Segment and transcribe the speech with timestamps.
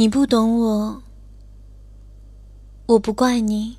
[0.00, 1.02] 你不懂我，
[2.86, 3.76] 我不怪你。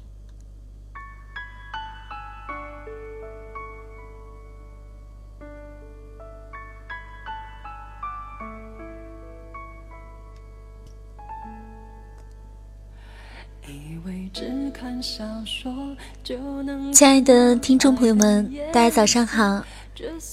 [16.94, 19.66] 亲爱的听众朋友们，大家早上好！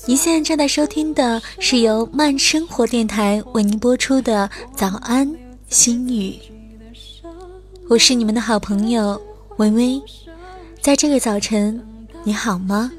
[0.07, 4.47] 您现在正在收听的是由慢生活电台为您播出的
[4.77, 5.35] 《早安
[5.69, 6.33] 心语》，
[7.91, 9.21] 我是你们的好朋友
[9.59, 10.03] 微微，
[10.81, 11.85] 在这个早晨，
[12.25, 12.91] 你好吗？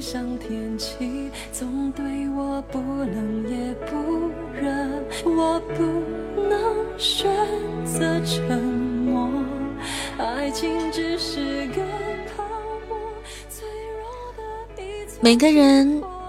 [0.00, 4.70] 像天气，总对我不冷也不热，
[5.24, 5.82] 我不
[6.42, 7.26] 能选
[7.84, 9.28] 择沉默。
[10.18, 11.82] 爱情只是个
[12.36, 12.44] 泡
[12.88, 12.98] 沫，
[13.48, 13.66] 脆
[13.96, 14.04] 弱
[14.76, 16.02] 的一每个人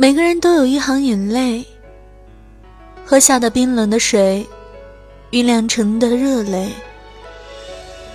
[0.00, 1.62] 每个人都有一行眼泪，
[3.04, 4.48] 喝下的冰冷的水，
[5.30, 6.70] 酝酿成的热泪。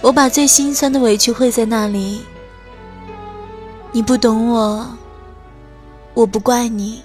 [0.01, 2.22] 我把最心酸的委屈汇在那里，
[3.91, 4.97] 你不懂我，
[6.16, 7.03] 我不怪你。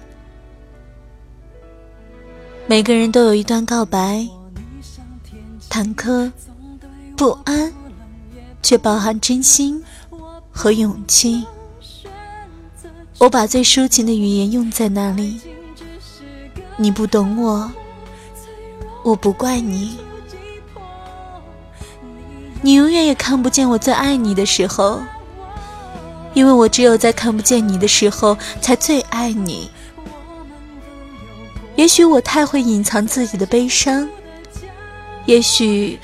[2.66, 4.26] 每个人都有一段告白，
[5.68, 6.32] 坎坷、
[7.18, 7.70] 不安，
[8.62, 9.84] 却饱含真心
[10.50, 11.44] 和勇气。
[13.20, 15.38] 我把最抒情的语言用在那里，
[16.78, 17.70] 你不懂我，
[19.02, 19.98] 我不怪你。
[22.62, 25.02] 你永远也看不见我最爱你的时候，
[26.32, 29.70] 因为我只有在看不见你的时候，才最爱你。
[31.76, 34.08] 也许我太会隐藏自己的悲伤，
[35.26, 35.98] 也许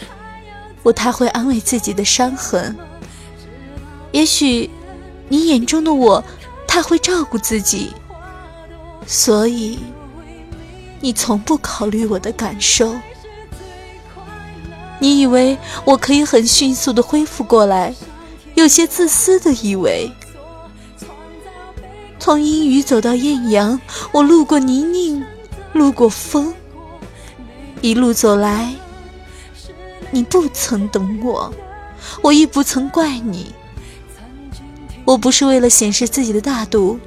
[0.83, 2.77] 我太会安慰自己的伤痕，
[4.12, 4.69] 也许
[5.31, 6.22] 你眼中的我
[6.76, 7.91] 太会照顾自己，
[9.06, 9.78] 所以
[11.00, 12.94] 你从不考虑我的感受。
[14.98, 17.94] 你以为我可以很迅速的恢复过来，
[18.56, 20.12] 有些自私的以为。
[22.19, 23.81] 从阴雨走到艳阳，
[24.12, 25.25] 我路过泥泞，
[25.72, 26.53] 路过风，
[27.81, 28.75] 一路走来，
[30.10, 31.50] 你不曾懂我，
[32.20, 33.54] 我亦不曾怪你。
[35.06, 36.99] 我不是为了显示自己的大度，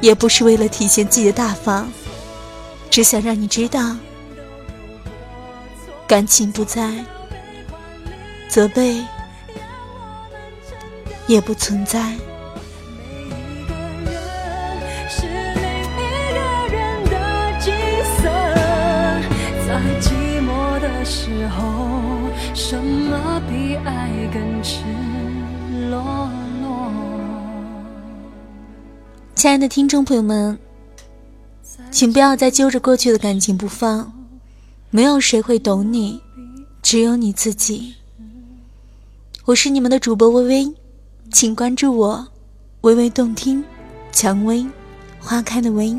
[0.00, 1.90] 也不是为了体现自己的大方，
[2.90, 3.96] 只想让你知道。
[6.06, 7.04] 感情不在，
[8.46, 9.02] 责备
[11.26, 12.14] 也不存在。
[21.02, 21.62] 时候，
[22.54, 24.78] 什么比爱更赤
[25.90, 26.30] 裸
[29.40, 30.58] 亲爱的听众朋友们，
[31.90, 34.12] 请不要再揪着过去的感情不放。
[34.90, 36.20] 没有谁会懂你，
[36.82, 37.94] 只有你自己。
[39.46, 40.74] 我是你们的主播微微，
[41.32, 42.28] 请关注我，
[42.82, 43.64] 微微动听，
[44.12, 44.66] 蔷薇
[45.18, 45.96] 花开的薇。